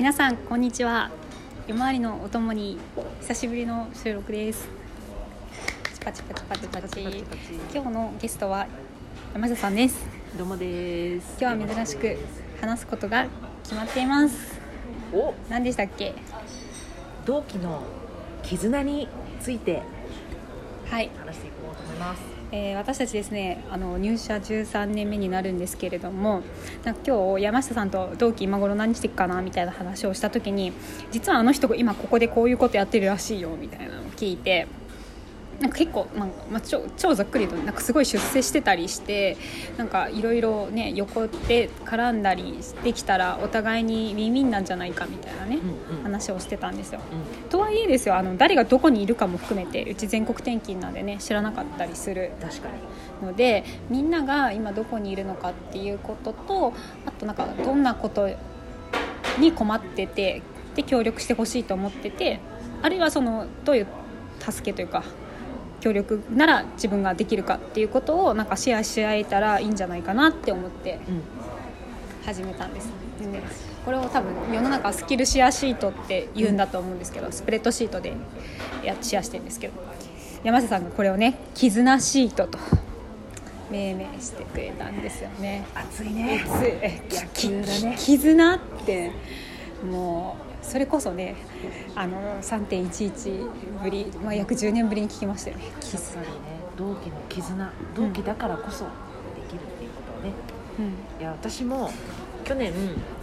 [0.00, 1.10] 皆さんこんにちは。
[1.66, 2.78] 夜回りのお供に
[3.20, 4.66] 久しぶりの収録です。
[6.02, 6.88] パチパチパチパチ。
[6.88, 7.02] パチ
[7.70, 8.66] 今日のゲストは
[9.34, 10.06] 山下さんです。
[10.38, 11.36] どうもです。
[11.38, 12.16] 今日は珍しく
[12.62, 13.26] 話すことが
[13.62, 14.58] 決まっています。
[15.12, 15.34] お。
[15.50, 16.14] 何でしたっけ？
[17.26, 17.82] 同期の
[18.42, 19.06] 絆に
[19.38, 19.84] ついてはい、
[20.90, 22.22] 話していこうと思います。
[22.52, 26.42] えー私たちですねあの入社13年目になるんですけれども
[26.82, 30.72] なんか今日山下さんと同期今頃何してっかなみたいな話をした時に
[31.12, 34.66] 実はあの人今ここでこういうことやってるらしいよみたいなのを聞いて
[35.60, 39.36] なんか結構、まあまあ、超超ざっくりとなんかすごい出世してたりして
[39.76, 46.02] なんかいろいろね横で絡んだりできたらお互いにウィンウィンなんじゃないかみたいなね、うんうん。
[46.02, 47.00] 話をしてたんですよ。
[47.12, 47.48] うん。
[47.50, 53.26] とはいえですよあの誰がどこにいるかも含めてうち全国転勤なんでね知らなかったりする確かに。
[53.26, 56.72] のでみんなが今どこにいるのかっていうことと
[57.04, 58.30] あとなんかどんなこと
[59.38, 60.40] に困ってて
[60.74, 62.40] で協力してほしいと思ってて
[62.80, 63.86] あるいはそのどういう
[64.38, 65.04] 助けというか
[65.80, 71.22] 協力なら自分ができるかっていうことをなんかシェアし合えたらいいんじゃないかなって思ってうん。
[72.24, 72.90] 始めたんです。
[73.18, 73.42] でね
[73.84, 78.12] これを多分世の中スキルシェアシートって言うんだと思うんですけど、スプレッドシートで
[78.84, 79.72] やシェアしてるんですけど
[80.44, 82.58] 山瀬さんがこれをね絆シートと
[83.70, 85.64] 命名してくれたんですよね。
[85.74, 86.44] 熱いね。
[86.44, 87.96] つえ野球だね。
[87.96, 89.12] き絆って
[89.90, 91.36] もうそれこそね
[91.94, 95.64] あの3.11ぶり、まあ、約10年ぶりに聞きましたよね。
[95.64, 98.90] やっぱりね同期の絆同期だからこそで
[99.48, 100.32] きるっていうことをね、
[101.18, 101.90] いや私も
[102.44, 102.72] 去年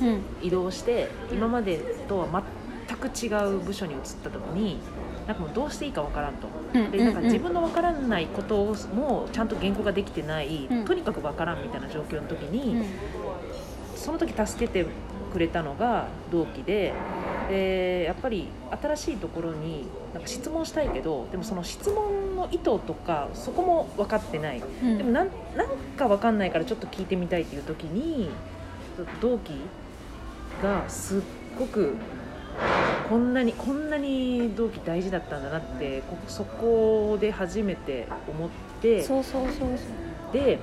[0.02, 0.08] うん。
[0.08, 1.78] うん移動して今まで
[2.08, 2.44] とは
[2.88, 4.80] 全く違う部署に移った時に
[5.26, 6.92] なんかもうどうしていいかわからんと、うん。
[6.92, 7.14] でなん。
[7.14, 10.86] かうんうん自分のわからないことをもちゃんと言語ができてない、うん。
[10.86, 12.86] とにかくわからんみたいな状況の時に、うん。
[13.96, 14.86] その時助けて
[15.28, 16.94] くれたのが同期で
[17.50, 18.50] でやっぱり
[18.82, 28.30] 新しいところになんか質問したいけどでもその質問の意図とかそこも分かってない、うんでもなんなんか分かんないからちょっと聞いてみたいっていう時に
[29.22, 29.54] 同期
[30.62, 31.22] がすっ
[31.58, 31.96] ごく
[33.10, 38.50] こんなにこんなに同期大事だったんだなってこそこで初めて思っ
[38.82, 39.04] て。
[39.04, 40.60] そうそうそうそうで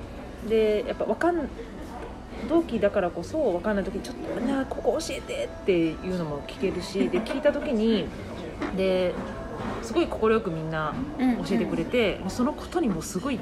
[0.47, 1.49] でやっぱわかん
[2.47, 8.07] 同期だからこそ分かんない時にちょっとなここ教えてっていうのも聞けるしで聞いた時に
[8.75, 9.13] で
[9.81, 10.93] すごい快くみんな
[11.47, 13.39] 教えてくれて、そのことにもすごい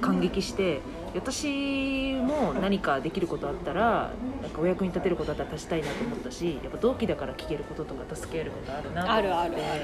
[0.00, 0.80] 感激して
[1.14, 9.28] 私も何かできることあったらなんかお役に立てることあったら足したいなと思ったしやっぱ同期だから聞けることとか助け合えることあるなと思って。
[9.28, 9.82] あるあるある。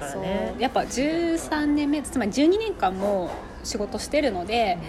[0.00, 0.54] だからね。
[0.58, 3.30] やっぱ13年目つまり12年間も
[3.64, 4.84] 仕事してるのでなん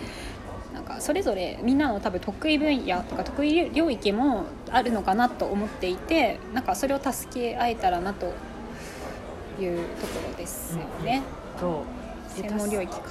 [0.95, 8.33] かそれぞれみんなの多分得意分野とか得意領域もあるのかなと思っていてなんかそれを助け合えたらなと
[9.59, 11.22] いうところですよね、
[11.59, 11.83] そ
[12.38, 12.41] う。
[12.41, 13.01] で専門領域か。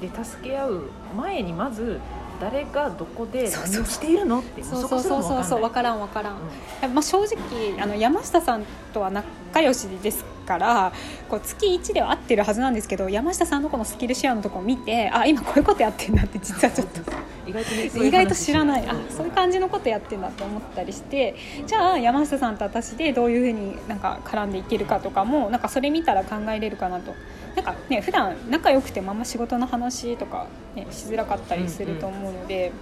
[0.00, 0.82] で助け合う
[1.16, 2.00] 前にまず
[2.40, 5.60] 誰がどこでそうそう何をしているのってそうそうそうそうそう。
[5.60, 6.94] 分かからん分からん、ん。
[6.94, 10.92] まあ、正直あの山下さんとは仲良しですから
[11.28, 17.00] こう月1では会ってるはずなんですけど山下さんのこのスキルシェアのところを見てあ今こういうことやってんだって実はちょっと
[17.46, 18.86] 意外とね意外と知らない。
[18.86, 27.14] あうんそういう感じのことやってんだと思ったりしてじゃあ山下さんと私でどういうふうになんか絡んでいけるかとかもなんかそれ見たら考えれるかなと。
[27.54, 32.72] なんかね普段仲良くてもあんま仕事の話とか、ね、しづらかったりすると思うので、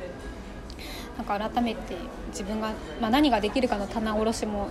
[1.18, 1.94] なんか改めて
[2.28, 4.68] 自分が、まあ、何ができるかの棚卸しも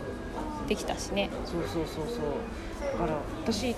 [0.71, 1.29] できたしね。
[1.43, 2.25] そうそうそうそう。
[2.93, 3.75] だから私ね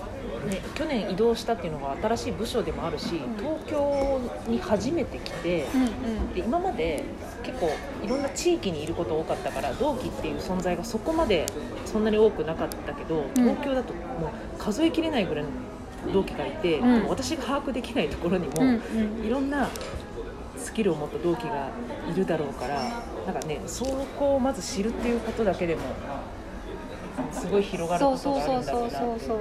[0.76, 6.34] 去年移動したっていうのが新しい部署でもあるし東京に初めて来て、うんうん。
[6.34, 7.02] で今まで
[7.42, 7.70] 結構
[8.04, 11.46] いろんな地域にいること多かったから同期っていう存在がそこまで
[11.84, 15.50] そんなに多くなかったけど東京だともう数えきれないぐらいの
[16.12, 17.08] 同期がいて、うん。
[17.08, 19.26] 私が把握できないところにも、うんうん。
[19.26, 19.68] いろんな
[20.56, 21.70] スキルを持った同期が
[22.08, 22.80] いるだろうから
[23.26, 23.84] なんかねそ
[24.18, 25.82] こをまず知るっていうことだけでも
[27.32, 28.84] すごい広がるそうことそうそうがあるんだろう。
[28.84, 29.38] なそうそうそう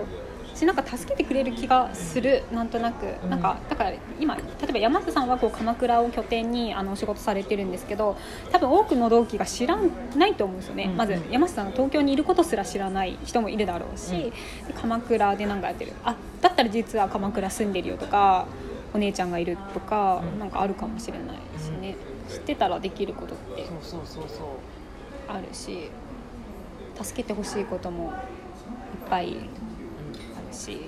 [0.55, 2.43] しなんか助けてくれる気がする。
[2.51, 3.29] なんとなく、うん。
[3.31, 8.15] なんかだから今例えば山下さんはこう鎌倉を拠点にあのお仕事されてるんですけど
[8.51, 9.79] 多分多くの同期が知ら
[10.15, 10.95] ないと思うんですよね、うん。
[10.95, 14.19] まず山下さんが東京にいることすら知らない人もいるだろうし、うん。
[14.67, 15.93] で鎌倉で何かやってる。
[16.03, 18.45] あだったら実は鎌倉住んでるよとか
[18.93, 20.39] お姉ちゃんがいるとか、うん。
[20.39, 21.95] なんかあるかもしれないしね、
[22.29, 24.47] 知ってたらできることってそうそうそうそう。
[25.27, 25.89] あるし
[27.01, 28.13] 助けてほしいこともいっ
[29.09, 29.47] ぱいうんある
[30.53, 30.79] し。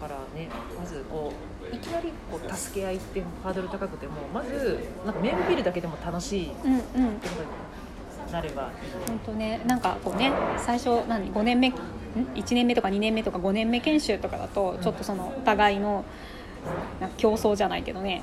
[0.00, 0.48] だからね
[0.78, 1.30] まずこ
[1.70, 6.74] ういきなりこう助け合いってハードル高くてもまずなんかメール見るだけでも楽しいってうん。
[6.74, 7.28] うんこ
[8.26, 8.70] となれば
[9.06, 11.74] 本当ねなんかこうね最初何5年目ん
[12.34, 16.04] ？1年目とか2年目とか5年目研修とかだとちょっとそのお互いの
[17.00, 18.22] なんか競争じゃないけどね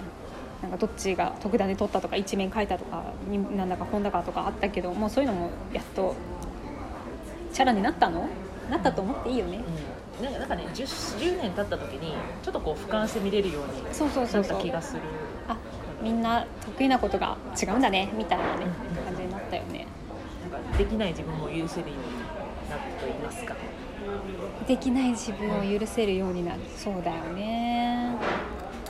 [0.63, 6.15] なんかどっちが特ダネ取ったとか一面書いたとかになんだかこんだかとかあったけどもうそういうのもやっと
[7.57, 8.29] チャラになったの？
[8.69, 9.61] なったと思っていいよね。
[10.19, 10.83] うん、なんかなんかね 10,
[11.17, 12.13] 10年経った時に
[12.43, 15.01] ちょっとこう俯瞰して見れるようにそうそうそなった気がする。
[15.47, 15.57] あ
[15.99, 19.87] みんな得意なことが違うんだねみたいなねうん感じになったよね。
[20.51, 21.81] なんかできない自分も許せるように
[22.69, 23.55] なったと言いますか。
[24.67, 26.59] できない自分を許せるようになる。
[26.75, 28.15] そうだよね。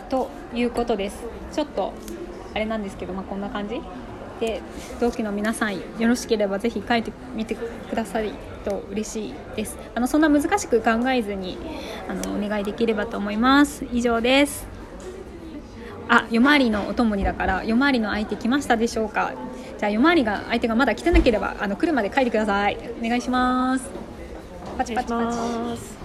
[0.10, 1.24] ということです。
[1.54, 1.94] ちょっと
[2.54, 3.80] あれなんですけど、まあ、こんな感じ。
[4.42, 4.62] で
[5.00, 8.34] 同期の皆さんよろしければぜひ書いてみてくださる
[8.68, 9.78] と嬉しいです。
[9.96, 11.58] あのそんな難しく考えずに
[12.10, 13.86] あのお願いできればと思います。
[13.94, 14.68] 以上です。
[16.10, 19.34] あ夜回りのお供にだから夜回りの相手来ましたでしょうか。
[19.78, 22.78] じゃあ夜回りが相手がまだ来てなければあの来るまで書いてください。
[23.00, 23.90] お願いします。
[24.78, 25.97] パチパチパチ。